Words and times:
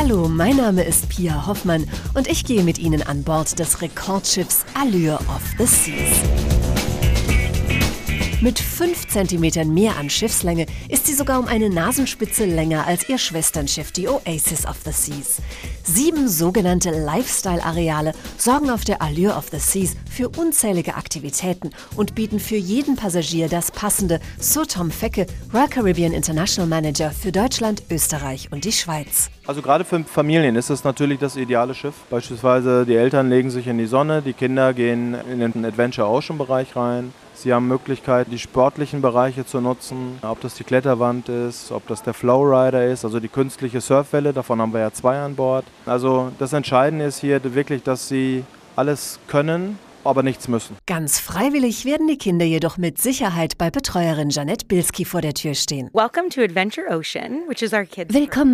Hallo, 0.00 0.28
mein 0.28 0.54
Name 0.54 0.84
ist 0.84 1.08
Pia 1.08 1.48
Hoffmann 1.48 1.84
und 2.14 2.28
ich 2.28 2.44
gehe 2.44 2.62
mit 2.62 2.78
Ihnen 2.78 3.02
an 3.02 3.24
Bord 3.24 3.58
des 3.58 3.82
Rekordschiffs 3.82 4.64
Allure 4.74 5.18
of 5.26 5.42
the 5.58 5.66
Seas. 5.66 6.57
Mit 8.40 8.60
5 8.60 9.08
cm 9.08 9.74
mehr 9.74 9.96
an 9.96 10.08
Schiffslänge 10.08 10.66
ist 10.88 11.08
sie 11.08 11.14
sogar 11.14 11.40
um 11.40 11.48
eine 11.48 11.68
Nasenspitze 11.68 12.44
länger 12.44 12.86
als 12.86 13.08
ihr 13.08 13.18
Schwesternschiff, 13.18 13.90
die 13.90 14.06
Oasis 14.06 14.64
of 14.64 14.76
the 14.84 14.92
Seas. 14.92 15.42
Sieben 15.82 16.28
sogenannte 16.28 16.90
Lifestyle-Areale 16.90 18.12
sorgen 18.36 18.70
auf 18.70 18.84
der 18.84 19.02
Allure 19.02 19.34
of 19.34 19.48
the 19.50 19.58
Seas 19.58 19.96
für 20.08 20.28
unzählige 20.28 20.94
Aktivitäten 20.94 21.70
und 21.96 22.14
bieten 22.14 22.38
für 22.38 22.54
jeden 22.54 22.94
Passagier 22.94 23.48
das 23.48 23.72
passende, 23.72 24.20
so 24.38 24.64
Tom 24.64 24.92
Fecke, 24.92 25.26
Royal 25.52 25.66
Caribbean 25.66 26.12
International 26.12 26.68
Manager 26.68 27.10
für 27.10 27.32
Deutschland, 27.32 27.82
Österreich 27.90 28.52
und 28.52 28.64
die 28.64 28.72
Schweiz. 28.72 29.30
Also 29.48 29.62
gerade 29.62 29.84
für 29.84 30.04
Familien 30.04 30.54
ist 30.54 30.70
es 30.70 30.84
natürlich 30.84 31.18
das 31.18 31.34
ideale 31.34 31.74
Schiff. 31.74 31.94
Beispielsweise 32.08 32.86
die 32.86 32.94
Eltern 32.94 33.30
legen 33.30 33.50
sich 33.50 33.66
in 33.66 33.78
die 33.78 33.86
Sonne, 33.86 34.22
die 34.22 34.32
Kinder 34.32 34.74
gehen 34.74 35.14
in 35.28 35.40
den 35.40 35.64
Adventure 35.64 36.06
Ocean 36.06 36.38
Bereich 36.38 36.76
rein. 36.76 37.12
Sie 37.40 37.54
haben 37.54 37.68
Möglichkeit, 37.68 38.26
die 38.32 38.38
sportlichen 38.40 39.00
Bereiche 39.00 39.46
zu 39.46 39.60
nutzen, 39.60 40.18
ob 40.22 40.40
das 40.40 40.54
die 40.54 40.64
Kletterwand 40.64 41.28
ist, 41.28 41.70
ob 41.70 41.86
das 41.86 42.02
der 42.02 42.12
Flowrider 42.12 42.84
ist, 42.84 43.04
also 43.04 43.20
die 43.20 43.28
künstliche 43.28 43.80
Surfwelle, 43.80 44.32
davon 44.32 44.60
haben 44.60 44.72
wir 44.72 44.80
ja 44.80 44.90
zwei 44.90 45.20
an 45.20 45.36
Bord. 45.36 45.64
Also 45.86 46.32
das 46.40 46.52
Entscheidende 46.52 47.04
ist 47.04 47.20
hier 47.20 47.40
wirklich, 47.54 47.84
dass 47.84 48.08
sie 48.08 48.42
alles 48.74 49.20
können 49.28 49.78
aber 50.04 50.22
nichts 50.22 50.48
müssen. 50.48 50.76
Ganz 50.86 51.18
freiwillig 51.18 51.84
werden 51.84 52.06
die 52.06 52.16
Kinder 52.16 52.46
jedoch 52.46 52.78
mit 52.78 52.98
Sicherheit 52.98 53.58
bei 53.58 53.70
Betreuerin 53.70 54.30
Janette 54.30 54.66
Bilski 54.66 55.04
vor 55.04 55.20
der 55.20 55.34
Tür 55.34 55.54
stehen. 55.54 55.90
Willkommen 55.92 56.28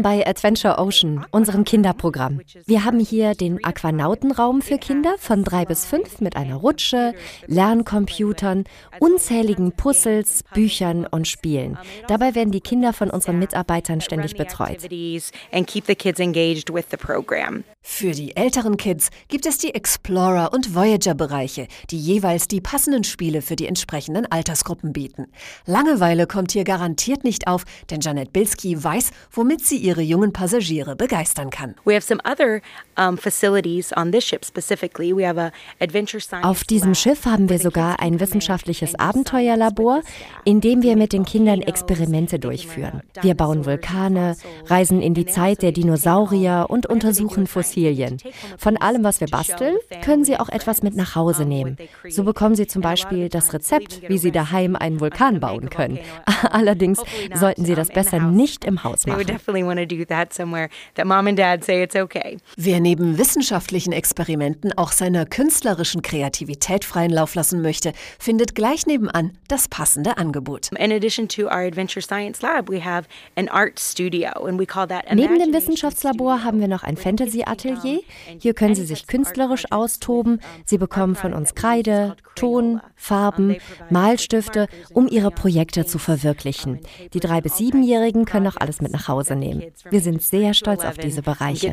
bei 0.02 0.26
Adventure 0.26 0.78
Ocean, 0.78 1.24
unserem 1.30 1.64
Kinderprogramm. 1.64 2.40
Wir 2.66 2.84
haben 2.84 2.98
hier 2.98 3.34
den 3.34 3.64
Aquanautenraum 3.64 4.62
für 4.62 4.78
Kinder 4.78 5.14
von 5.18 5.44
drei 5.44 5.64
bis 5.64 5.84
fünf 5.84 6.20
mit 6.20 6.36
einer 6.36 6.56
Rutsche, 6.56 7.14
Lerncomputern, 7.46 8.64
unzähligen 8.98 9.72
Puzzles, 9.72 10.42
Büchern 10.54 11.06
und 11.06 11.28
Spielen. 11.28 11.78
Dabei 12.08 12.34
werden 12.34 12.52
die 12.52 12.60
Kinder 12.60 12.92
von 12.92 13.10
unseren 13.10 13.38
Mitarbeitern 13.38 14.00
ständig 14.00 14.36
betreut. 14.36 14.78
Für 17.86 18.12
die 18.12 18.36
älteren 18.36 18.76
Kids 18.78 19.10
gibt 19.28 19.46
es 19.46 19.58
die 19.58 19.74
Explorer- 19.74 20.52
und 20.52 20.74
Voyager-Bereiche, 20.74 21.33
die 21.90 21.98
jeweils 21.98 22.48
die 22.48 22.60
passenden 22.60 23.04
Spiele 23.04 23.42
für 23.42 23.56
die 23.56 23.66
entsprechenden 23.66 24.30
Altersgruppen 24.30 24.92
bieten. 24.92 25.26
Langeweile 25.66 26.26
kommt 26.26 26.52
hier 26.52 26.64
auf, 26.68 27.24
nicht 27.24 27.46
denn 27.90 28.00
Janet 28.00 28.32
Bilski 28.32 28.82
weiß, 28.82 29.10
womit 29.30 29.64
sie 29.64 29.76
ihre 29.76 30.02
jungen 30.02 30.32
Passagiere 30.32 30.96
begeistern 30.96 31.50
kann. 31.50 31.74
Auf 36.42 36.64
diesem 36.64 36.94
Schiff 36.94 37.26
haben 37.26 37.48
wir 37.48 37.58
sogar 37.58 38.00
ein 38.00 38.20
wissenschaftliches 38.20 38.94
Abenteuerlabor, 38.94 40.02
in 40.44 40.60
dem 40.60 40.82
wir 40.82 40.96
mit 40.96 41.12
den 41.12 41.24
Kindern 41.24 41.60
Experimente 41.60 42.38
durchführen. 42.38 43.02
Wir 43.22 43.34
bauen 43.34 43.64
Vulkane, 43.64 44.36
reisen 44.66 45.02
in 45.02 45.14
die 45.14 45.26
Zeit 45.26 45.62
der 45.62 45.72
Dinosaurier 45.72 46.66
und 46.68 46.86
untersuchen 46.86 47.46
Fossilien. 47.46 48.18
Von 48.58 48.76
allem, 48.76 49.04
was 49.04 49.20
wir 49.20 49.28
basteln, 49.28 49.76
können 50.04 50.24
Sie 50.24 50.36
auch 50.38 50.48
etwas 50.48 50.82
mit 50.82 50.94
nach 50.94 51.14
Hause 51.14 51.23
nehmen. 51.44 51.76
So 52.08 52.24
bekommen 52.24 52.54
Sie 52.54 52.66
zum 52.66 52.82
Beispiel 52.82 53.28
das 53.28 53.52
Rezept, 53.52 54.02
wie 54.08 54.18
Sie 54.18 54.30
daheim 54.30 54.76
einen 54.76 55.00
Vulkan 55.00 55.40
bauen 55.40 55.70
können. 55.70 55.98
Allerdings 56.50 57.00
sollten 57.34 57.64
Sie 57.64 57.74
das 57.74 57.88
besser 57.88 58.20
nicht 58.20 58.64
im 58.64 58.84
Haus 58.84 59.06
machen. 59.06 59.24
Wer 62.56 62.80
neben 62.80 63.18
wissenschaftlichen 63.18 63.92
Experimenten 63.92 64.72
auch 64.76 64.92
seiner 64.92 65.26
künstlerischen 65.26 66.02
Kreativität 66.02 66.84
freien 66.84 67.10
Lauf 67.10 67.34
lassen 67.34 67.62
möchte, 67.62 67.92
findet 68.18 68.54
gleich 68.54 68.86
nebenan 68.86 69.36
das 69.48 69.68
passende 69.68 70.18
Angebot. 70.18 70.70
Neben 75.12 75.38
dem 75.38 75.52
Wissenschaftslabor 75.52 76.44
haben 76.44 76.60
wir 76.60 76.68
noch 76.68 76.82
ein 76.82 76.96
Fantasy-Atelier 76.96 77.54
Atelier. 77.54 78.02
Hier 78.38 78.54
können 78.54 78.74
Sie 78.74 78.84
sich 78.84 79.06
künstlerisch 79.06 79.70
austoben. 79.70 80.40
Sie 80.64 80.78
bekommen 80.78 81.13
von 81.14 81.32
uns 81.32 81.54
Kreide, 81.54 82.16
Ton, 82.34 82.80
Farben, 82.96 83.56
Malstifte, 83.90 84.66
um 84.92 85.08
Ihre 85.08 85.30
Projekte 85.30 85.86
zu 85.86 85.98
verwirklichen. 85.98 86.80
Die 87.12 87.20
drei- 87.20 87.40
bis 87.40 87.56
siebenjährigen 87.56 88.24
können 88.24 88.46
auch 88.46 88.56
alles 88.56 88.80
mit 88.80 88.92
nach 88.92 89.08
Hause 89.08 89.36
nehmen. 89.36 89.62
Wir 89.90 90.00
sind 90.00 90.22
sehr 90.22 90.54
stolz 90.54 90.84
auf 90.84 90.98
diese 90.98 91.22
Bereiche. 91.22 91.70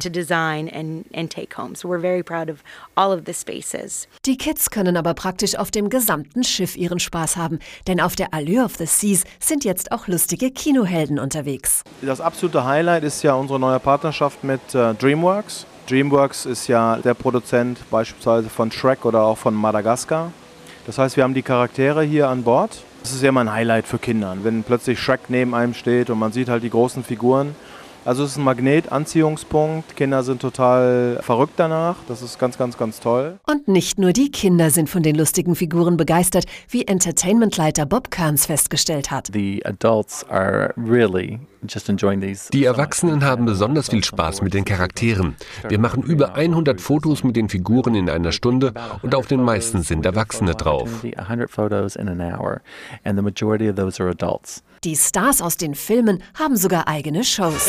Die 4.26 4.38
Kids 4.38 4.70
können 4.70 4.98
aber 4.98 5.14
praktisch 5.14 5.56
auf 5.56 5.72
dem 5.72 5.90
gesamten 5.90 6.44
Schiff 6.44 6.78
ihren 6.78 7.00
Spaß 7.00 7.38
haben, 7.38 7.60
denn 7.88 8.00
auf 8.00 8.16
der 8.16 8.34
Allure 8.34 8.66
of 8.66 8.76
the 8.76 8.86
Seas 8.86 9.24
sind 9.40 9.64
jetzt 9.64 9.92
auch 9.92 10.08
lustige 10.08 10.52
Kinohelden 10.52 11.20
unterwegs. 11.20 11.84
Das 12.02 12.22
absolute 12.22 12.66
Highlight 12.66 13.04
ist 13.04 13.24
ja 13.24 13.34
unsere 13.34 13.60
neue 13.60 13.80
Partnerschaft 13.80 14.44
mit 14.44 14.62
äh, 14.76 14.94
DreamWorks. 14.96 15.66
DreamWorks 15.90 16.46
ist 16.46 16.68
ja 16.68 16.98
der 16.98 17.14
Produzent 17.14 17.80
beispielsweise 17.90 18.50
von 18.50 18.72
Shrek 18.72 19.06
oder 19.06 19.24
auch 19.24 19.38
von 19.38 19.54
Madagaskar. 19.54 20.32
Das 20.86 20.98
heißt, 20.98 21.18
wir 21.18 21.24
haben 21.24 21.34
die 21.34 21.42
Charaktere 21.42 22.04
hier 22.04 22.30
an 22.30 22.44
Bord. 22.44 22.84
Das 23.04 23.14
ist 23.14 23.22
ja 23.22 23.30
immer 23.30 23.42
ein 23.42 23.52
Highlight 23.52 23.88
für 23.88 23.98
Kinder, 23.98 24.36
wenn 24.44 24.64
plötzlich 24.64 25.00
Shrek 25.00 25.22
neben 25.30 25.56
einem 25.56 25.74
steht 25.74 26.10
und 26.10 26.20
man 26.20 26.32
sieht 26.32 26.50
halt 26.50 26.64
die 26.64 26.70
großen 26.70 27.04
Figuren. 27.04 27.56
Also 28.04 28.24
es 28.24 28.32
ist 28.32 28.38
ein 28.38 28.44
Magnet, 28.44 28.92
Anziehungspunkt. 28.92 29.96
Kinder 29.96 30.24
sind 30.24 30.42
total 30.42 31.20
verrückt 31.22 31.54
danach. 31.58 31.98
Das 32.08 32.24
ist 32.24 32.40
ganz, 32.40 32.58
ganz, 32.58 32.76
ganz 32.76 33.00
toll. 33.00 33.40
Und 33.46 33.68
nicht 33.68 34.00
nur 34.00 34.12
die 34.12 34.32
Kinder 34.32 34.72
sind 34.72 34.90
von 34.90 35.04
den 35.04 35.16
lustigen 35.16 35.56
Figuren 35.56 35.98
begeistert, 35.98 36.46
wie 36.68 36.88
Entertainmentleiter 36.88 37.86
Bob 37.86 38.10
Kearns 38.10 38.48
festgestellt 38.48 39.12
hat. 39.12 39.34
Die 42.52 42.66
Erwachsenen 42.66 43.24
haben 43.24 43.46
besonders 43.46 43.90
viel 43.90 44.04
Spaß 44.04 44.42
mit 44.42 44.56
den 44.56 44.66
Charakteren. 44.66 45.36
Wir 45.70 45.78
machen 45.78 46.02
über 46.02 46.34
100 46.34 46.82
Fotos 46.82 47.24
mit 47.24 47.36
den 47.36 47.50
Figuren 47.50 47.94
in 47.94 48.10
einer 48.10 48.32
Stunde 48.32 48.74
und 49.04 49.14
auf 49.14 49.28
den 49.28 49.44
meisten 49.44 49.84
sind 49.84 50.08
Erwachsene 50.08 50.56
drauf. 50.56 51.04
Die 54.84 54.96
Stars 54.96 55.44
aus 55.44 55.58
den 55.58 55.76
Filmen 55.76 56.24
haben 56.34 56.58
sogar 56.58 56.88
eigene 56.88 57.24
Shows. 57.24 57.68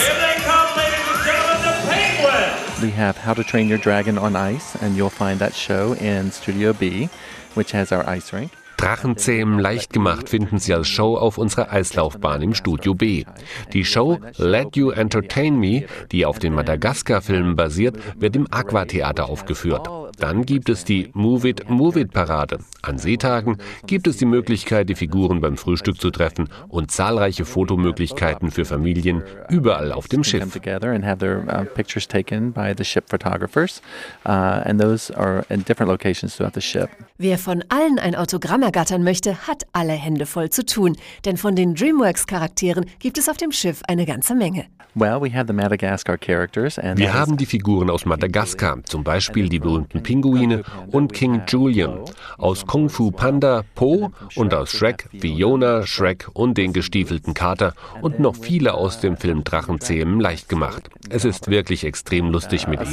We 2.81 2.91
have 2.97 3.27
How 3.27 3.35
to 3.35 3.43
Train 3.43 3.71
Your 3.71 3.77
Dragon 3.77 4.17
on 4.17 4.35
Ice, 4.35 4.79
and 4.81 4.97
you'll 4.97 5.11
find 5.11 5.39
that 5.39 5.55
show 5.55 5.95
in 6.01 6.33
Studio 6.33 6.73
B, 6.73 7.11
which 7.55 7.75
has 7.75 7.93
our 7.93 8.09
ice 8.09 8.33
rink. 8.33 8.51
Drachenzähmen 8.79 9.59
leicht 9.59 9.93
gemacht 9.93 10.31
finden 10.31 10.59
Sie 10.59 10.73
als 10.73 10.89
Show 10.89 11.19
auf 11.19 11.37
unserer 11.37 11.71
Eislaufbahn 11.71 12.41
im 12.41 12.55
Studio 12.55 12.95
B. 12.95 13.25
Die 13.75 13.85
Show 13.85 14.19
Let 14.39 14.75
You 14.75 14.91
Entertain 14.91 15.57
Me, 15.57 15.85
die 16.13 16.25
auf 16.25 16.39
den 16.39 16.55
Madagaskar-Filmen 16.55 17.57
basiert, 17.57 17.97
wird 18.19 18.35
im 18.37 18.51
Aquatheater 18.51 19.29
aufgeführt. 19.29 19.87
Dann 20.23 20.47
gibt 20.47 20.69
es 20.69 20.85
die 20.85 21.11
Move 21.15 21.49
It, 21.49 21.69
Move 21.69 21.99
It 21.99 22.13
Parade. 22.13 22.61
An 22.83 22.97
Seetagen 22.97 23.59
gibt 23.89 24.07
es 24.07 24.19
die 24.19 24.25
Möglichkeit, 24.25 24.89
die 24.89 24.95
Figuren 24.95 25.41
beim 25.41 25.57
Frühstück 25.57 26.01
zu 26.01 26.13
treffen 26.13 26.49
und 26.69 26.93
zahlreiche 26.93 27.45
Fotomöglichkeiten 27.45 28.53
für 28.53 28.65
Familien 28.65 29.25
überall 29.49 29.91
auf 29.91 30.07
dem 30.07 30.23
Schiff. 30.23 30.45
Wer 37.19 37.39
von 37.39 37.65
allen 37.69 37.99
ein 37.99 38.15
Autogramm 38.15 38.63
ergattern 38.63 39.03
möchte, 39.03 39.49
hat 39.49 39.65
alle 39.73 39.95
Hände 39.95 40.27
voll 40.27 40.51
zu 40.51 40.65
tun, 40.65 40.97
denn 41.25 41.37
von 41.37 41.57
den 41.57 41.75
DreamWorks-Charakteren 41.75 42.87
gibt 43.01 43.19
es 43.19 43.29
auf 43.29 43.39
dem 43.39 43.51
Schiff 43.51 43.81
eine 43.89 44.07
ganze 44.07 44.37
Menge. 44.37 44.67
Wir 44.95 45.11
haben 47.15 47.37
die 47.39 47.47
Figuren 47.47 47.89
aus 47.89 48.05
Madagaskar, 48.05 48.85
zum 48.85 49.03
Beispiel 49.03 49.49
die 49.49 49.59
berühmten 49.59 50.03
Pinguine 50.13 50.63
und 50.89 51.15
King 51.15 51.43
Julian, 51.49 52.01
aus 52.37 52.67
Kung 52.67 52.91
Fu 52.91 53.11
Panda 53.11 53.63
Po 53.75 54.11
und 54.37 54.53
aus 54.53 54.71
Shrek 54.71 55.09
Fiona, 55.19 55.87
Shrek 55.87 56.29
und 56.35 56.59
den 56.59 56.75
gestiefelten 56.75 57.33
Kater 57.33 57.73
und 58.03 58.21
noch 58.21 58.37
viele 58.37 58.75
aus 58.75 59.01
dem 59.01 59.17
Film 59.17 59.43
Drachenzähmen 59.43 60.21
leicht 60.21 60.51
gemacht. 60.51 60.91
Es 61.09 61.25
ist 61.25 61.49
wirklich 61.49 61.85
extrem 61.85 62.31
lustig 62.31 62.69
mit 62.69 62.81
ihnen. 62.81 62.87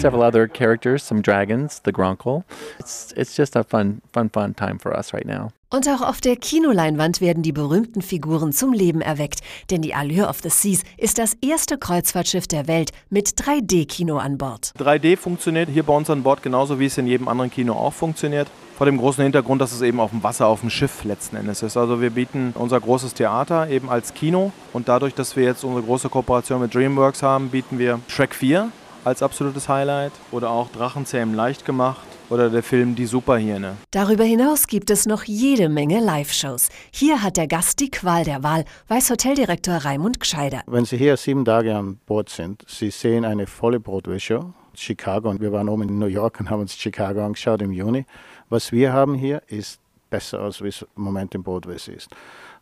Und 5.71 5.87
auch 5.87 6.01
auf 6.01 6.19
der 6.19 6.35
Kinoleinwand 6.35 7.21
werden 7.21 7.43
die 7.43 7.51
berühmten 7.51 8.01
Figuren 8.01 8.51
zum 8.53 8.73
Leben 8.73 9.01
erweckt, 9.01 9.41
denn 9.69 9.83
die 9.83 9.93
Allure 9.93 10.27
of 10.27 10.39
the 10.41 10.49
Seas 10.49 10.81
ist 10.97 11.19
das 11.19 11.37
erste 11.41 11.77
Kreuzfahrtschiff 11.77 12.47
der 12.47 12.67
Welt 12.67 12.89
mit 13.11 13.27
3D-Kino 13.27 14.17
an 14.17 14.39
Bord. 14.39 14.73
3D 14.79 15.15
funktioniert 15.15 15.69
hier 15.69 15.83
bei 15.83 15.95
uns 15.95 16.09
an 16.09 16.23
Bord 16.23 16.41
genauso 16.41 16.79
wie 16.79 16.87
es 16.87 16.97
in 16.97 17.05
jedem 17.05 17.27
anderen 17.27 17.51
Kino 17.51 17.73
auch 17.73 17.93
funktioniert. 17.93 18.47
Vor 18.79 18.87
dem 18.87 18.97
großen 18.97 19.21
Hintergrund, 19.21 19.61
dass 19.61 19.71
es 19.71 19.83
eben 19.83 19.99
auf 19.99 20.09
dem 20.09 20.23
Wasser, 20.23 20.47
auf 20.47 20.61
dem 20.61 20.71
Schiff 20.71 21.03
letzten 21.03 21.35
Endes 21.35 21.61
ist. 21.61 21.77
Also 21.77 22.01
wir 22.01 22.09
bieten 22.09 22.55
unser 22.57 22.79
großes 22.79 23.13
Theater 23.13 23.69
eben 23.69 23.91
als 23.91 24.15
Kino 24.15 24.51
und 24.73 24.89
dadurch, 24.89 25.13
dass 25.13 25.35
wir 25.35 25.43
jetzt 25.43 25.63
unsere 25.63 25.83
große 25.83 26.09
Kooperation 26.09 26.61
mit 26.61 26.73
DreamWorks 26.73 27.21
haben, 27.21 27.49
bieten 27.49 27.77
wir 27.77 27.99
Shrek 28.07 28.33
4 28.33 28.71
als 29.03 29.21
absolutes 29.21 29.69
Highlight 29.69 30.13
oder 30.31 30.49
auch 30.49 30.71
Drachenzähmen 30.71 31.35
leicht 31.35 31.63
gemacht 31.63 32.08
oder 32.29 32.49
der 32.49 32.63
Film 32.63 32.95
Die 32.95 33.05
Superhirne. 33.05 33.77
Darüber 33.91 34.23
hinaus 34.23 34.67
gibt 34.67 34.89
es 34.89 35.05
noch 35.05 35.23
jede 35.23 35.69
Menge 35.69 35.99
Live-Shows. 35.99 36.69
Hier 36.91 37.23
hat 37.23 37.37
der 37.37 37.47
Gast 37.47 37.79
die 37.79 37.89
Qual 37.89 38.23
der 38.23 38.43
Wahl, 38.43 38.65
weiß 38.87 39.09
Hoteldirektor 39.09 39.75
Raimund 39.75 40.19
Gscheider. 40.19 40.61
Wenn 40.67 40.85
Sie 40.85 40.97
hier 40.97 41.17
sieben 41.17 41.45
Tage 41.45 41.75
an 41.75 41.99
Bord 42.05 42.29
sind, 42.29 42.63
Sie 42.67 42.91
sehen 42.91 43.25
eine 43.25 43.47
volle 43.47 43.79
Broadway-Show. 43.79 44.53
Chicago 44.75 45.29
und 45.29 45.41
wir 45.41 45.51
waren 45.51 45.67
oben 45.67 45.89
in 45.89 45.99
New 45.99 46.05
York 46.05 46.39
und 46.39 46.49
haben 46.49 46.61
uns 46.61 46.75
Chicago 46.75 47.25
angeschaut 47.25 47.61
im 47.61 47.71
Juni. 47.71 48.05
Was 48.49 48.71
wir 48.71 48.93
haben 48.93 49.13
hier 49.15 49.41
ist 49.47 49.79
besser 50.09 50.39
als 50.39 50.61
wie 50.63 50.69
es 50.69 50.85
im 50.95 51.03
Moment 51.03 51.35
im 51.35 51.43
Broadway 51.43 51.75
ist. 51.75 52.09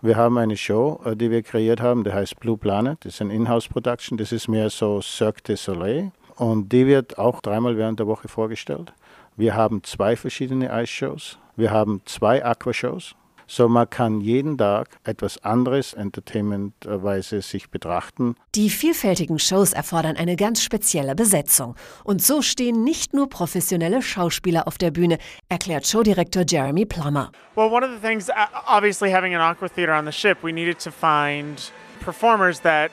Wir 0.02 0.16
haben 0.16 0.38
eine 0.38 0.58
Show, 0.58 1.00
äh, 1.06 1.16
die 1.16 1.32
wir 1.32 1.42
kreiert 1.42 1.82
haben, 1.82 2.04
die 2.04 2.14
heißt 2.14 2.40
Blue 2.40 2.58
Planet. 2.58 2.98
Das 3.04 3.16
ist 3.16 3.22
eine 3.22 3.34
Inhouse-Production. 3.34 4.18
Das 4.18 4.32
ist 4.32 4.48
mehr 4.48 4.70
so 4.70 5.02
Cirque 5.02 5.42
du 5.44 5.58
Soleil. 5.58 6.12
Und 6.36 6.72
die 6.72 6.86
wird 6.86 7.18
auch 7.18 7.42
dreimal 7.42 7.78
während 7.78 8.00
der 8.00 8.06
Woche 8.06 8.28
vorgestellt. 8.28 8.94
Wir 9.40 9.54
haben 9.54 9.84
zwei 9.84 10.16
verschiedene 10.16 10.74
Eisshows. 10.74 11.38
Wir 11.56 11.70
haben 11.70 12.02
zwei 12.06 12.44
Aquashows. 12.44 13.14
So 13.46 13.70
man 13.70 13.88
kann 13.88 14.20
jeden 14.20 14.58
Tag 14.58 14.98
etwas 15.04 15.44
anderes 15.44 15.94
entertainmentweise 15.94 17.44
sich 17.44 17.70
betrachten. 17.70 18.36
Die 18.56 18.72
vielfältigen 18.72 19.38
Shows 19.38 19.74
erfordern 19.74 20.18
eine 20.18 20.38
ganz 20.38 20.64
spezielle 20.64 21.14
Besetzung. 21.14 21.76
Und 22.04 22.24
so 22.24 22.42
stehen 22.42 22.84
nicht 22.84 23.14
nur 23.14 23.30
professionelle 23.30 24.02
Schauspieler 24.02 24.68
auf 24.68 24.80
der 24.80 24.90
Bühne, 24.90 25.20
erklärt 25.50 25.86
Showdirektor 25.86 26.44
Jeremy 26.46 26.86
Plummer. 26.86 27.32
Well, 27.56 27.72
one 27.72 27.86
of 27.86 27.92
the 27.92 28.06
things, 28.06 28.30
uh, 28.30 28.34
obviously 28.66 29.14
having 29.14 29.36
an 29.36 29.42
aqua 29.42 29.70
theater 29.70 29.94
on 29.94 30.06
the 30.06 30.12
ship, 30.12 30.40
we 30.44 30.52
needed 30.52 30.80
to 30.80 30.90
find 30.90 31.72
performers 32.04 32.60
that 32.62 32.90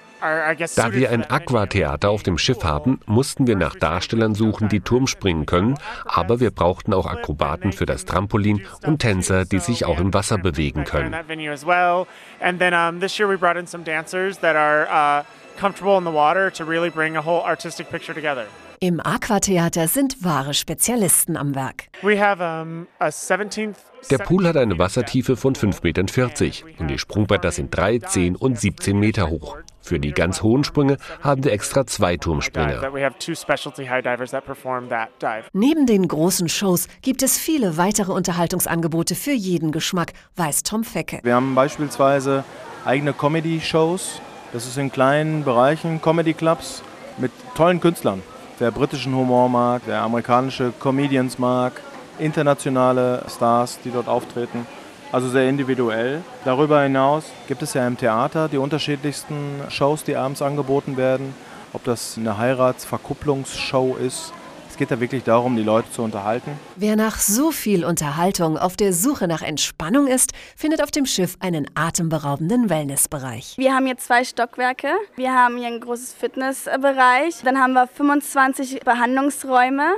da 0.77 0.93
wir 0.93 1.11
ein 1.11 1.25
Aquatheater 1.29 2.11
auf 2.11 2.23
dem 2.23 2.39
Schiff 2.39 2.65
haben, 2.65 3.01
mussten 3.07 3.47
wir 3.47 3.57
nach 3.57 3.75
Darstellern 3.75 4.35
suchen, 4.35 4.69
die 4.69 4.81
Turm 4.81 5.07
springen 5.07 5.47
können, 5.47 5.79
aber 6.05 6.41
wir 6.41 6.51
brauchten 6.51 6.95
auch 6.95 7.07
Akrobaten 7.07 7.73
für 7.73 7.87
das 7.87 8.05
Trampolin 8.05 8.67
und 8.87 9.01
Tänzer, 9.01 9.45
die 9.45 9.59
sich 9.59 9.85
auch 9.85 10.01
im 10.01 10.15
Wasser 10.15 10.39
bewegen 10.39 10.85
können. 10.85 11.15
comfortable 15.57 15.97
in 15.97 16.05
the 16.05 16.11
water 16.11 16.51
to 16.51 16.65
really 16.65 16.91
bring 16.91 17.17
a 17.17 17.23
whole 17.23 17.43
artistic 17.43 17.89
picture 17.91 18.15
together. 18.15 18.47
Im 18.81 19.01
Aquatheater 19.01 19.89
sind 19.89 20.23
wahre 20.23 20.53
Spezialisten 20.53 21.37
am 21.37 21.55
Werk. 21.55 21.89
Der 24.11 24.19
Pool 24.19 24.47
hat 24.47 24.57
eine 24.57 24.79
Wassertiefe 24.79 25.37
von 25.37 25.55
5,40 25.55 25.83
Metern 25.85 26.07
und 26.81 26.89
die 26.89 26.99
Sprungbretter 26.99 27.51
sind 27.51 27.75
3, 27.75 28.01
10 28.01 28.37
und 28.37 28.59
17 28.59 28.99
Meter 28.99 29.31
hoch. 29.31 29.57
Für 29.85 30.01
die 30.01 30.13
ganz 30.13 30.43
hohen 30.43 30.65
Sprünge 30.65 30.97
haben 31.21 31.45
wir 31.45 31.53
extra 31.53 31.87
zwei 31.87 32.17
Turmspringer. 32.17 32.81
Neben 35.53 35.87
den 35.87 36.09
großen 36.09 36.49
Shows 36.49 36.89
gibt 37.03 37.23
es 37.23 37.37
viele 37.37 37.77
weitere 37.77 38.13
Unterhaltungsangebote 38.13 39.15
für 39.15 39.33
jeden 39.33 39.73
Geschmack, 39.73 40.15
weiß 40.37 40.63
Tom 40.63 40.85
Fecke. 40.85 41.21
Wir 41.23 41.35
haben 41.35 41.55
beispielsweise 41.55 42.45
eigene 42.87 43.13
Comedy-Shows. 43.13 44.23
Das 44.55 44.67
ist 44.67 44.79
in 44.79 44.91
kleinen 44.91 45.45
Bereichen, 45.45 46.01
Comedy-Clubs 46.01 46.83
mit 47.19 47.33
tollen 47.55 47.79
Künstlern. 47.79 48.23
Wer 48.59 48.71
britischen 48.71 49.15
Humor 49.15 49.51
mag, 49.51 49.83
wer 49.85 50.01
amerikanische 50.01 50.73
Comedians 50.79 51.39
mag, 51.39 51.73
internationale 52.19 53.23
Stars, 53.29 53.79
die 53.85 53.91
dort 53.91 54.09
auftreten. 54.09 54.67
Also 55.15 55.29
sehr 55.29 55.49
individuell. 55.49 56.23
Darüber 56.45 56.83
hinaus 56.83 57.27
gibt 57.47 57.63
es 57.63 57.73
ja 57.75 57.87
im 57.87 57.97
Theater 57.97 58.49
die 58.49 58.59
unterschiedlichsten 58.59 59.63
Shows, 59.69 60.03
die 60.03 60.17
abends 60.17 60.43
angeboten 60.43 60.97
werden. 60.97 61.35
Ob 61.73 61.85
das 61.85 62.19
eine 62.19 62.37
Heiratsverkupplungsshow 62.37 63.95
ist 63.95 64.33
es 64.75 64.79
geht 64.79 64.91
da 64.91 64.99
wirklich 64.99 65.23
darum, 65.23 65.55
die 65.55 65.63
Leute 65.63 65.89
zu 65.93 66.03
unterhalten. 66.03 66.59
Wer 66.75 66.97
nach 66.97 67.21
so 67.21 67.53
viel 67.53 67.85
Unterhaltung 67.85 68.59
auf 68.59 68.75
der 68.75 68.93
Suche 68.93 69.29
nach 69.29 69.41
Entspannung 69.41 70.09
ist, 70.09 70.33
findet 70.57 70.83
auf 70.83 70.91
dem 70.91 71.07
Schiff 71.07 71.37
einen 71.39 71.71
atemberaubenden 71.77 72.69
Wellnessbereich. 72.69 73.55
Wir 73.57 73.73
haben 73.73 73.87
hier 73.87 73.99
zwei 73.99 74.25
Stockwerke. 74.25 74.89
Wir 75.15 75.33
haben 75.33 75.59
hier 75.59 75.69
ein 75.69 75.79
großes 75.79 76.15
Fitnessbereich. 76.15 77.37
Dann 77.45 77.61
haben 77.61 77.75
wir 77.75 77.87
25 77.87 78.81
Behandlungsräume, 78.81 79.93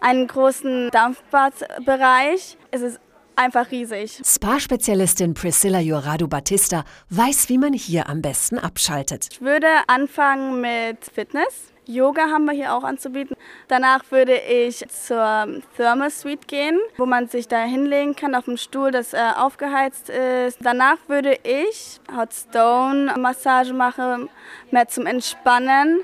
einen 0.00 0.26
großen 0.28 0.88
Dampfbadbereich. 0.90 2.56
Es 2.70 2.80
ist 2.80 3.00
einfach 3.36 3.70
riesig. 3.70 4.20
Spa-Spezialistin 4.24 5.34
Priscilla 5.34 5.80
Jorado 5.80 6.28
Batista 6.28 6.84
weiß, 7.10 7.48
wie 7.48 7.58
man 7.58 7.72
hier 7.72 8.08
am 8.08 8.22
besten 8.22 8.58
abschaltet. 8.58 9.28
Ich 9.32 9.40
würde 9.40 9.66
anfangen 9.86 10.60
mit 10.60 10.98
Fitness. 11.12 11.72
Yoga 11.86 12.28
haben 12.30 12.44
wir 12.44 12.52
hier 12.52 12.74
auch 12.74 12.84
anzubieten. 12.84 13.36
Danach 13.66 14.04
würde 14.10 14.36
ich 14.36 14.86
zur 14.88 15.62
Thermal 15.76 16.10
Suite 16.10 16.46
gehen, 16.46 16.78
wo 16.96 17.06
man 17.06 17.26
sich 17.26 17.48
da 17.48 17.62
hinlegen 17.62 18.14
kann 18.14 18.34
auf 18.34 18.44
dem 18.44 18.56
Stuhl, 18.56 18.92
das 18.92 19.12
äh, 19.12 19.18
aufgeheizt 19.36 20.08
ist. 20.08 20.58
Danach 20.60 20.98
würde 21.08 21.36
ich 21.42 22.00
Hot 22.16 22.32
Stone 22.32 23.12
Massage 23.18 23.72
machen, 23.72 24.30
mehr 24.70 24.86
zum 24.88 25.06
Entspannen. 25.06 26.00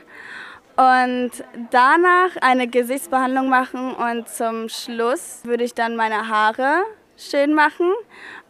Und 0.76 1.30
danach 1.70 2.36
eine 2.40 2.68
Gesichtsbehandlung 2.68 3.48
machen 3.48 3.94
und 3.94 4.28
zum 4.28 4.68
Schluss 4.68 5.40
würde 5.42 5.64
ich 5.64 5.74
dann 5.74 5.96
meine 5.96 6.28
Haare 6.28 6.84
schön 7.18 7.54
machen 7.54 7.92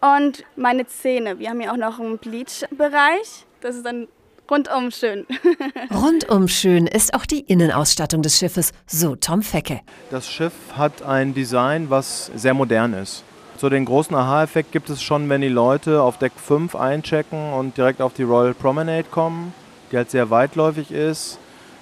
und 0.00 0.44
meine 0.56 0.86
Zähne. 0.86 1.38
Wir 1.38 1.50
haben 1.50 1.60
hier 1.60 1.72
auch 1.72 1.76
noch 1.76 1.98
einen 1.98 2.18
Bleach-Bereich. 2.18 3.46
Das 3.60 3.76
ist 3.76 3.86
dann 3.86 4.08
Rundum 4.50 4.90
schön. 4.90 5.26
Rundum 5.90 6.48
schön 6.48 6.86
ist 6.86 7.14
auch 7.14 7.26
die 7.26 7.40
Innenausstattung 7.40 8.22
des 8.22 8.38
Schiffes, 8.38 8.72
so 8.86 9.16
Tom 9.16 9.42
Fecke. 9.42 9.80
Das 10.10 10.30
Schiff 10.30 10.52
hat 10.74 11.02
ein 11.02 11.34
Design, 11.34 11.90
was 11.90 12.30
sehr 12.34 12.54
modern 12.54 12.94
ist. 12.94 13.24
So 13.58 13.68
den 13.68 13.84
großen 13.84 14.14
Aha-Effekt 14.14 14.70
gibt 14.70 14.88
es 14.88 15.02
schon, 15.02 15.28
wenn 15.28 15.40
die 15.40 15.48
Leute 15.48 16.00
auf 16.02 16.18
Deck 16.18 16.32
5 16.36 16.76
einchecken 16.76 17.52
und 17.52 17.76
direkt 17.76 18.00
auf 18.00 18.14
die 18.14 18.22
Royal 18.22 18.54
Promenade 18.54 19.08
kommen, 19.10 19.52
die 19.90 19.96
halt 19.96 20.10
sehr 20.10 20.30
weitläufig 20.30 20.92
ist, 20.92 21.38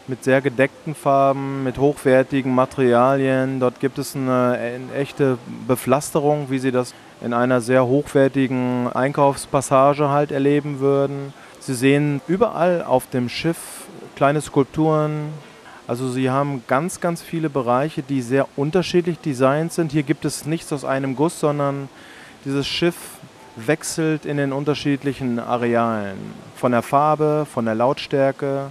mit 0.09 0.25
sehr 0.25 0.41
gedeckten 0.41 0.95
Farben, 0.95 1.65
mit 1.65 1.79
hochwertigen 1.79 2.55
Materialien. 2.55 3.61
Dort 3.61 3.81
gibt 3.81 3.99
es 3.99 4.15
eine, 4.15 4.59
eine 4.59 4.95
echte 4.95 5.39
Bepflasterung, 5.67 6.51
wie 6.51 6.59
sie 6.59 6.73
das 6.73 6.95
in 7.21 7.33
einer 7.33 7.61
sehr 7.61 7.87
hochwertigen 7.87 8.89
Einkaufspassage 8.93 10.11
halt 10.11 10.31
erleben 10.31 10.81
würden. 10.81 11.33
Sie 11.61 11.75
sehen 11.75 12.21
überall 12.29 12.85
auf 12.85 13.09
dem 13.11 13.29
Schiff 13.29 13.57
kleine 14.15 14.41
Skulpturen. 14.41 15.33
Also 15.89 16.09
Sie 16.09 16.31
haben 16.31 16.65
ganz, 16.67 17.01
ganz 17.01 17.23
viele 17.23 17.49
Bereiche, 17.49 18.03
die 18.03 18.23
sehr 18.23 18.47
unterschiedlich 18.57 19.19
designt 19.19 19.73
sind. 19.73 19.93
Hier 19.93 20.03
gibt 20.03 20.25
es 20.25 20.47
nichts 20.47 20.73
aus 20.73 20.85
einem 20.85 21.17
Guss, 21.17 21.41
sondern 21.41 21.89
dieses 22.45 22.67
Schiff 22.67 22.97
wechselt 23.57 24.27
in 24.27 24.37
den 24.37 24.53
unterschiedlichen 24.53 25.39
Arealen. 25.39 26.19
Von 26.57 26.73
der 26.73 26.83
Farbe, 26.83 27.47
von 27.53 27.65
der 27.65 27.75
Lautstärke, 27.75 28.71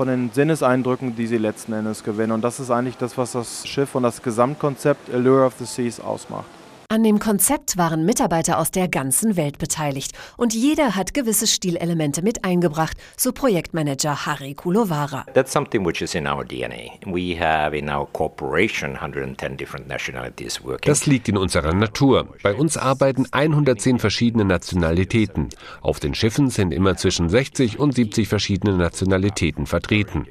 von 0.00 0.08
den 0.08 0.30
Sinneseindrücken, 0.32 1.14
die 1.14 1.26
sie 1.26 1.36
letzten 1.36 1.74
Endes 1.74 2.02
gewinnen. 2.02 2.32
Und 2.32 2.40
das 2.40 2.58
ist 2.58 2.70
eigentlich 2.70 2.96
das, 2.96 3.18
was 3.18 3.32
das 3.32 3.68
Schiff 3.68 3.94
und 3.94 4.02
das 4.02 4.22
Gesamtkonzept 4.22 5.12
Allure 5.12 5.44
of 5.44 5.52
the 5.58 5.66
Seas 5.66 6.00
ausmacht. 6.00 6.46
An 6.92 7.04
dem 7.04 7.20
Konzept 7.20 7.76
waren 7.76 8.04
Mitarbeiter 8.04 8.58
aus 8.58 8.72
der 8.72 8.88
ganzen 8.88 9.36
Welt 9.36 9.58
beteiligt 9.58 10.10
und 10.36 10.54
jeder 10.54 10.96
hat 10.96 11.14
gewisse 11.14 11.46
Stilelemente 11.46 12.20
mit 12.20 12.44
eingebracht, 12.44 12.96
so 13.16 13.30
Projektmanager 13.30 14.26
Harry 14.26 14.54
Kulovara. 14.54 15.24
That's 15.32 15.52
something 15.52 15.86
which 15.86 16.02
is 16.02 16.16
in 16.16 16.26
our 16.26 16.44
DNA. 16.44 16.98
We 17.06 17.38
have 17.38 17.78
in 17.78 17.88
our 17.88 18.08
corporation 18.12 18.96
110 18.96 19.56
different 19.56 19.86
nationalities 19.86 20.64
working. 20.64 20.80
Das 20.84 21.06
liegt 21.06 21.28
in 21.28 21.36
unserer 21.36 21.72
Natur. 21.72 22.26
Bei 22.42 22.54
uns 22.54 22.76
arbeiten 22.76 23.24
110 23.30 24.00
verschiedene 24.00 24.44
Nationalitäten. 24.44 25.50
Auf 25.82 26.00
den 26.00 26.16
Schiffen 26.16 26.50
sind 26.50 26.74
immer 26.74 26.96
zwischen 26.96 27.28
60 27.28 27.78
und 27.78 27.94
70 27.94 28.26
verschiedene 28.26 28.76
Nationalitäten 28.76 29.66
vertreten. 29.66 30.26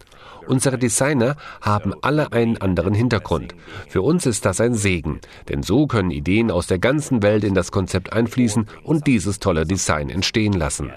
Unsere 0.50 0.80
Designer 0.80 1.36
haben 1.62 1.94
alle 2.02 2.34
einen 2.34 2.58
anderen 2.58 2.96
Hintergrund. 2.96 3.54
Für 3.88 4.02
uns 4.02 4.26
ist 4.26 4.46
das 4.46 4.60
ein 4.60 4.74
Segen, 4.74 5.20
denn 5.48 5.62
so 5.62 5.86
können 5.86 6.10
Ideen 6.10 6.50
aus 6.50 6.66
der 6.66 6.80
ganzen 6.80 7.22
Welt 7.22 7.44
in 7.44 7.54
das 7.54 7.72
Konzept 7.72 8.14
einfließen 8.14 8.66
und 8.82 9.06
dieses 9.06 9.38
tolle 9.38 9.66
Design 9.66 10.10
entstehen 10.10 10.54
lassen. 10.54 10.92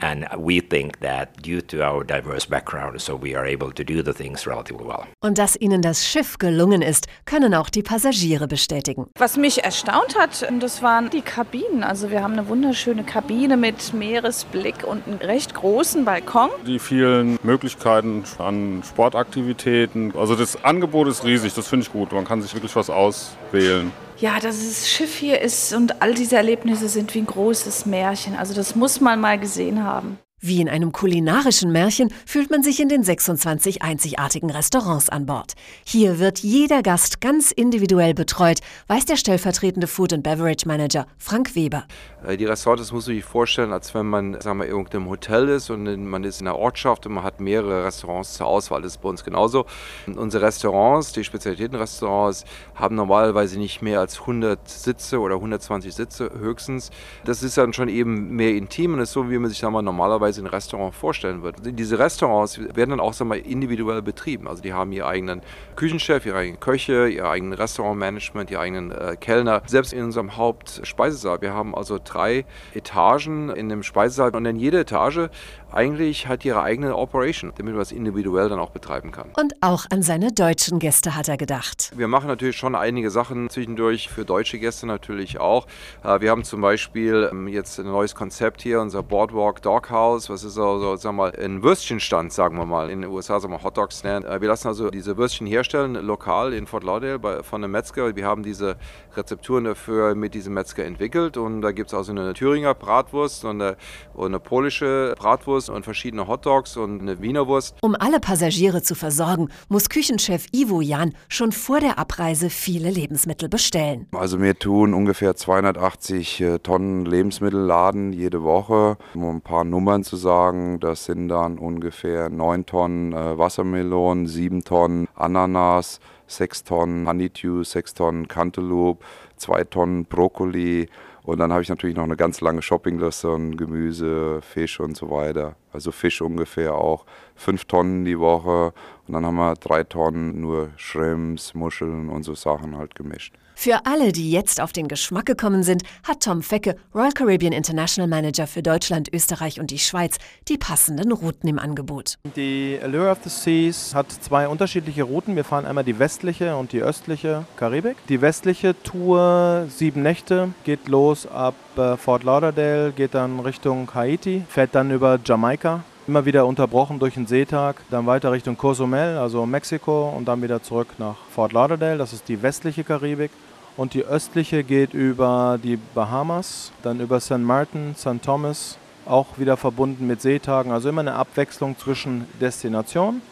And 0.00 0.26
we 0.36 0.60
think 0.60 1.00
that 1.00 1.28
due 1.42 1.60
to 1.62 1.82
our 1.82 2.04
diverse 2.04 2.48
background, 2.48 3.00
so 3.00 3.20
we 3.20 3.36
are 3.36 3.46
able 3.46 3.72
to 3.72 3.84
do 3.84 4.02
the 4.02 4.12
things 4.12 4.46
relatively 4.46 4.84
well. 4.86 5.04
Und 5.20 5.38
dass 5.38 5.56
ihnen 5.56 5.82
das 5.82 6.06
Schiff 6.06 6.38
gelungen 6.38 6.82
ist, 6.82 7.06
können 7.26 7.54
auch 7.54 7.68
die 7.68 7.82
Passagiere 7.82 8.48
bestätigen. 8.48 9.06
Was 9.18 9.36
mich 9.36 9.62
erstaunt 9.62 10.18
hat, 10.18 10.46
das 10.60 10.82
waren 10.82 11.10
die 11.10 11.20
Kabinen. 11.20 11.84
Also 11.84 12.10
wir 12.10 12.22
haben 12.22 12.32
eine 12.32 12.48
wunderschöne 12.48 13.04
Kabine 13.04 13.56
mit 13.56 13.92
Meeresblick 13.92 14.84
und 14.84 15.06
einen 15.06 15.18
recht 15.18 15.54
großen 15.54 16.04
Balkon. 16.04 16.50
Die 16.66 16.78
vielen 16.78 17.38
Möglichkeiten 17.42 18.24
an 18.38 18.82
Sportaktivitäten. 18.88 20.14
Also 20.16 20.34
das 20.34 20.64
Angebot 20.64 21.08
ist 21.08 21.24
riesig, 21.24 21.54
das 21.54 21.68
finde 21.68 21.84
ich 21.84 21.92
gut. 21.92 22.12
Man 22.12 22.24
kann 22.24 22.40
sich 22.40 22.54
wirklich 22.54 22.74
was 22.74 22.88
auswählen 22.88 23.92
ja, 24.20 24.38
das 24.38 24.88
Schiff 24.88 25.16
hier 25.16 25.40
ist 25.40 25.72
und 25.72 26.02
all 26.02 26.14
diese 26.14 26.36
Erlebnisse 26.36 26.88
sind 26.88 27.14
wie 27.14 27.20
ein 27.20 27.26
großes 27.26 27.86
Märchen. 27.86 28.36
Also 28.36 28.54
das 28.54 28.74
muss 28.76 29.00
man 29.00 29.20
mal 29.20 29.38
gesehen 29.38 29.82
haben. 29.82 30.18
Wie 30.42 30.62
in 30.62 30.70
einem 30.70 30.90
kulinarischen 30.90 31.70
Märchen 31.70 32.10
fühlt 32.24 32.50
man 32.50 32.62
sich 32.62 32.80
in 32.80 32.88
den 32.88 33.02
26 33.02 33.82
einzigartigen 33.82 34.50
Restaurants 34.50 35.10
an 35.10 35.26
Bord. 35.26 35.52
Hier 35.84 36.18
wird 36.18 36.38
jeder 36.38 36.82
Gast 36.82 37.20
ganz 37.20 37.50
individuell 37.50 38.14
betreut, 38.14 38.60
weiß 38.86 39.04
der 39.04 39.16
stellvertretende 39.16 39.86
Food 39.86 40.14
and 40.14 40.22
Beverage 40.22 40.66
Manager 40.66 41.06
Frank 41.18 41.54
Weber. 41.54 41.84
Äh, 42.26 42.38
die 42.38 42.46
Restaurants, 42.46 42.84
das 42.84 42.92
muss 42.92 43.06
man 43.06 43.16
sich 43.16 43.24
vorstellen, 43.24 43.70
als 43.70 43.94
wenn 43.94 44.06
man 44.06 44.40
sagen 44.40 44.60
wir, 44.60 44.66
irgendeinem 44.66 45.10
Hotel 45.10 45.46
ist 45.50 45.68
und 45.68 45.84
man 46.06 46.24
ist 46.24 46.40
in 46.40 46.46
einer 46.46 46.56
Ortschaft 46.56 47.04
und 47.04 47.12
man 47.12 47.22
hat 47.22 47.38
mehrere 47.40 47.84
Restaurants 47.84 48.32
zur 48.32 48.46
Auswahl. 48.46 48.80
Das 48.80 48.92
ist 48.92 49.02
bei 49.02 49.10
uns 49.10 49.22
genauso. 49.22 49.66
Unsere 50.06 50.46
Restaurants, 50.46 51.12
die 51.12 51.22
Spezialitätenrestaurants, 51.22 52.46
haben 52.74 52.94
normalerweise 52.94 53.58
nicht 53.58 53.82
mehr 53.82 54.00
als 54.00 54.20
100 54.20 54.66
Sitze 54.66 55.20
oder 55.20 55.34
120 55.34 55.92
Sitze 55.92 56.30
höchstens. 56.38 56.90
Das 57.26 57.42
ist 57.42 57.58
dann 57.58 57.74
schon 57.74 57.90
eben 57.90 58.34
mehr 58.36 58.54
intim 58.54 58.94
und 58.94 59.00
ist 59.00 59.12
so, 59.12 59.30
wie 59.30 59.36
man 59.36 59.50
sich 59.50 59.60
da 59.60 59.68
mal 59.68 59.82
normalerweise 59.82 60.29
normalerweise 60.30 60.42
ein 60.42 60.46
Restaurant 60.46 60.94
vorstellen 60.94 61.42
würde. 61.42 61.72
Diese 61.72 61.98
Restaurants 61.98 62.58
werden 62.58 62.90
dann 62.90 63.00
auch 63.00 63.12
sagen 63.12 63.30
wir, 63.30 63.44
individuell 63.44 64.02
betrieben. 64.02 64.48
Also 64.48 64.62
die 64.62 64.72
haben 64.72 64.92
ihren 64.92 65.08
eigenen 65.08 65.42
Küchenchef, 65.76 66.26
ihre 66.26 66.38
eigenen 66.38 66.60
Köche, 66.60 67.08
ihr 67.08 67.28
eigenen 67.28 67.54
Restaurantmanagement, 67.54 68.50
ihre 68.50 68.60
eigenen 68.60 68.92
äh, 68.92 69.16
Kellner. 69.18 69.62
Selbst 69.66 69.92
in 69.92 70.04
unserem 70.04 70.36
Hauptspeisesaal. 70.36 71.40
Wir 71.40 71.54
haben 71.54 71.74
also 71.74 71.98
drei 72.02 72.44
Etagen 72.74 73.50
in 73.50 73.68
dem 73.68 73.82
Speisesaal 73.82 74.34
und 74.34 74.46
in 74.46 74.56
jeder 74.56 74.80
Etage 74.80 75.28
eigentlich 75.72 76.26
hat 76.26 76.44
ihre 76.44 76.62
eigene 76.62 76.96
Operation, 76.96 77.52
damit 77.56 77.74
man 77.74 77.82
es 77.82 77.92
individuell 77.92 78.48
dann 78.48 78.58
auch 78.58 78.70
betreiben 78.70 79.12
kann. 79.12 79.30
Und 79.36 79.54
auch 79.60 79.86
an 79.90 80.02
seine 80.02 80.32
deutschen 80.32 80.78
Gäste 80.78 81.16
hat 81.16 81.28
er 81.28 81.36
gedacht. 81.36 81.92
Wir 81.96 82.08
machen 82.08 82.28
natürlich 82.28 82.56
schon 82.56 82.74
einige 82.74 83.10
Sachen 83.10 83.50
zwischendurch 83.50 84.08
für 84.08 84.24
deutsche 84.24 84.58
Gäste 84.58 84.86
natürlich 84.86 85.38
auch. 85.38 85.66
Äh, 86.04 86.20
wir 86.20 86.30
haben 86.30 86.44
zum 86.44 86.60
Beispiel 86.60 87.28
ähm, 87.30 87.48
jetzt 87.48 87.78
ein 87.78 87.86
neues 87.86 88.14
Konzept 88.14 88.62
hier, 88.62 88.80
unser 88.80 89.02
Boardwalk 89.02 89.62
Doghouse, 89.62 90.30
was 90.30 90.44
ist 90.44 90.58
also, 90.58 90.96
sagen 90.96 91.16
wir 91.16 91.30
mal, 91.30 91.32
ein 91.36 91.62
Würstchenstand, 91.62 92.32
sagen 92.32 92.56
wir 92.56 92.66
mal. 92.66 92.90
In 92.90 93.02
den 93.02 93.10
USA 93.10 93.40
sagen 93.40 93.52
wir 93.52 93.62
Hotdog 93.62 93.92
Stand. 93.92 94.26
Äh, 94.26 94.40
wir 94.40 94.48
lassen 94.48 94.68
also 94.68 94.90
diese 94.90 95.16
Würstchen 95.16 95.46
herstellen, 95.46 95.94
lokal 95.94 96.52
in 96.52 96.66
Fort 96.66 96.84
Lauderdale 96.84 97.18
bei, 97.18 97.42
von 97.42 97.62
einem 97.62 97.72
Metzger. 97.72 98.14
Wir 98.16 98.26
haben 98.26 98.42
diese 98.42 98.76
Rezepturen 99.16 99.64
dafür 99.64 100.14
mit 100.14 100.34
diesem 100.34 100.54
Metzger 100.54 100.84
entwickelt 100.84 101.36
und 101.36 101.62
da 101.62 101.72
gibt 101.72 101.88
es 101.88 101.94
also 101.94 102.12
eine 102.12 102.34
Thüringer 102.34 102.74
Bratwurst 102.74 103.44
und 103.44 103.60
eine, 103.60 103.76
und 104.14 104.26
eine 104.26 104.40
polische 104.40 105.14
Bratwurst 105.18 105.59
Currywurst 105.60 105.70
und 105.70 105.84
verschiedene 105.84 106.26
Hotdogs 106.26 106.76
und 106.76 107.00
eine 107.00 107.20
Wienerwurst. 107.20 107.76
Um 107.82 107.94
alle 107.94 108.20
Passagiere 108.20 108.82
zu 108.82 108.94
versorgen, 108.94 109.48
muss 109.68 109.88
Küchenchef 109.88 110.46
Ivo 110.52 110.80
Jan 110.80 111.14
schon 111.28 111.52
vor 111.52 111.80
der 111.80 111.98
Abreise 111.98 112.50
viele 112.50 112.90
Lebensmittel 112.90 113.48
bestellen. 113.48 114.06
Also 114.12 114.40
wir 114.40 114.58
tun 114.58 114.94
ungefähr 114.94 115.36
280 115.36 116.40
äh, 116.40 116.58
Tonnen 116.58 117.04
Lebensmittel 117.04 117.60
laden 117.60 118.12
jede 118.12 118.42
Woche. 118.42 118.96
Um 119.14 119.36
ein 119.36 119.40
paar 119.42 119.64
Nummern 119.64 120.04
zu 120.04 120.16
sagen, 120.16 120.80
das 120.80 121.04
sind 121.04 121.28
dann 121.28 121.58
ungefähr 121.58 122.30
9 122.30 122.66
Tonnen 122.66 123.12
äh, 123.12 123.38
Wassermelonen, 123.38 124.26
7 124.26 124.64
Tonnen 124.64 125.08
Ananas, 125.14 126.00
6 126.26 126.64
Tonnen 126.64 127.08
Honeydew, 127.08 127.64
6 127.64 127.94
Tonnen 127.94 128.28
Cantaloupe, 128.28 129.04
2 129.36 129.64
Tonnen 129.64 130.04
Brokkoli, 130.06 130.88
und 131.22 131.38
dann 131.38 131.52
habe 131.52 131.62
ich 131.62 131.68
natürlich 131.68 131.96
noch 131.96 132.04
eine 132.04 132.16
ganz 132.16 132.40
lange 132.40 132.62
Shoppingliste 132.62 133.30
und 133.30 133.56
Gemüse, 133.56 134.40
Fisch 134.42 134.80
und 134.80 134.96
so 134.96 135.10
weiter. 135.10 135.56
Also 135.72 135.92
Fisch 135.92 136.22
ungefähr 136.22 136.74
auch 136.74 137.04
fünf 137.34 137.66
Tonnen 137.66 138.04
die 138.04 138.18
Woche. 138.18 138.72
Und 139.10 139.14
dann 139.14 139.26
haben 139.26 139.38
wir 139.38 139.56
drei 139.56 139.82
Tonnen 139.82 140.40
nur 140.40 140.68
Shrimps, 140.76 141.52
Muscheln 141.52 142.08
und 142.10 142.22
so 142.22 142.36
Sachen 142.36 142.78
halt 142.78 142.94
gemischt. 142.94 143.34
Für 143.56 143.84
alle, 143.84 144.12
die 144.12 144.30
jetzt 144.30 144.60
auf 144.60 144.70
den 144.70 144.86
Geschmack 144.86 145.26
gekommen 145.26 145.64
sind, 145.64 145.82
hat 146.06 146.22
Tom 146.22 146.44
Fecke, 146.44 146.76
Royal 146.94 147.10
Caribbean 147.10 147.52
International 147.52 148.08
Manager 148.08 148.46
für 148.46 148.62
Deutschland, 148.62 149.12
Österreich 149.12 149.58
und 149.58 149.72
die 149.72 149.80
Schweiz, 149.80 150.18
die 150.46 150.58
passenden 150.58 151.10
Routen 151.10 151.48
im 151.48 151.58
Angebot. 151.58 152.18
Die 152.36 152.78
Allure 152.80 153.10
of 153.10 153.18
the 153.24 153.30
Seas 153.30 153.96
hat 153.96 154.12
zwei 154.12 154.46
unterschiedliche 154.46 155.02
Routen. 155.02 155.34
Wir 155.34 155.42
fahren 155.42 155.66
einmal 155.66 155.82
die 155.82 155.98
westliche 155.98 156.54
und 156.54 156.70
die 156.70 156.80
östliche 156.80 157.46
Karibik. 157.56 157.96
Die 158.08 158.20
westliche 158.20 158.80
Tour, 158.84 159.66
sieben 159.70 160.02
Nächte, 160.02 160.50
geht 160.62 160.86
los 160.86 161.26
ab 161.26 161.56
äh, 161.76 161.96
Fort 161.96 162.22
Lauderdale, 162.22 162.92
geht 162.92 163.14
dann 163.14 163.40
Richtung 163.40 163.92
Haiti, 163.92 164.44
fährt 164.48 164.76
dann 164.76 164.92
über 164.92 165.18
Jamaika 165.24 165.82
immer 166.10 166.24
wieder 166.24 166.44
unterbrochen 166.44 166.98
durch 166.98 167.16
einen 167.16 167.28
Seetag, 167.28 167.82
dann 167.88 168.04
weiter 168.04 168.32
Richtung 168.32 168.56
Cozumel, 168.56 169.16
also 169.16 169.46
Mexiko 169.46 170.08
und 170.08 170.26
dann 170.26 170.42
wieder 170.42 170.60
zurück 170.60 170.88
nach 170.98 171.14
Fort 171.32 171.52
Lauderdale, 171.52 171.98
das 171.98 172.12
ist 172.12 172.26
die 172.26 172.42
westliche 172.42 172.82
Karibik. 172.82 173.30
Und 173.76 173.94
die 173.94 174.04
östliche 174.04 174.64
geht 174.64 174.92
über 174.92 175.56
die 175.62 175.76
Bahamas, 175.76 176.72
dann 176.82 176.98
über 176.98 177.20
St. 177.20 177.38
Martin, 177.38 177.94
St. 177.96 178.24
Thomas, 178.24 178.76
auch 179.06 179.38
wieder 179.38 179.56
verbunden 179.56 180.08
mit 180.08 180.20
Seetagen. 180.20 180.72
Also 180.72 180.88
immer 180.88 181.02
eine 181.02 181.14
Abwechslung 181.14 181.78
zwischen 181.78 182.26
Destination 182.40 183.14
und 183.14 183.22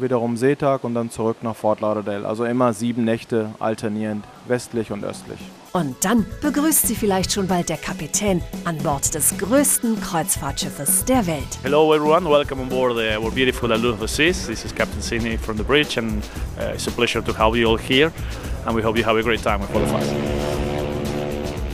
wiederum 0.00 0.36
Seetag 0.36 0.84
und 0.84 0.94
dann 0.94 1.10
zurück 1.10 1.38
nach 1.42 1.56
Fort 1.56 1.80
Lauderdale. 1.80 2.26
Also 2.26 2.44
immer 2.44 2.72
sieben 2.72 3.04
Nächte 3.04 3.50
alternierend, 3.58 4.24
westlich 4.46 4.90
und 4.90 5.04
östlich. 5.04 5.38
Und 5.72 5.96
dann 6.04 6.24
begrüßt 6.40 6.86
sie 6.86 6.94
vielleicht 6.94 7.32
schon 7.32 7.48
bald 7.48 7.68
der 7.68 7.78
Kapitän 7.78 8.40
an 8.64 8.78
Bord 8.78 9.12
des 9.12 9.36
größten 9.38 10.00
Kreuzfahrtschiffes 10.00 11.04
der 11.04 11.26
Welt. 11.26 11.58
Hello 11.64 11.92
everyone, 11.92 12.30
welcome 12.30 12.62
on 12.62 12.68
board 12.68 12.96
the, 12.96 13.16
our 13.16 13.32
beautiful 13.32 13.72
Allure 13.72 13.92
of 13.92 14.00
the 14.00 14.06
Seas. 14.06 14.46
This 14.46 14.64
is 14.64 14.72
Captain 14.72 15.02
Sidney 15.02 15.36
from 15.36 15.56
the 15.56 15.64
bridge 15.64 15.98
and 15.98 16.22
uh, 16.58 16.74
it's 16.74 16.86
a 16.86 16.92
pleasure 16.92 17.24
to 17.24 17.32
have 17.36 17.56
you 17.56 17.68
all 17.68 17.78
here 17.78 18.12
and 18.66 18.76
we 18.76 18.82
hope 18.82 18.96
you 18.96 19.04
have 19.04 19.18
a 19.18 19.22
great 19.22 19.42
time 19.42 19.60
with 19.60 19.74
all 19.74 19.82
of 19.82 19.92
us. 19.94 20.04